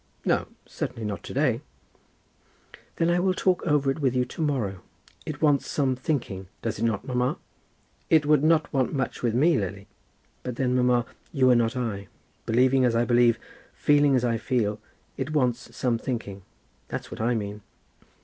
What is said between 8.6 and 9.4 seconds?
want much with